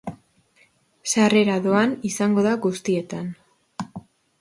[1.11, 3.33] Sarrera doan izango da guztietan.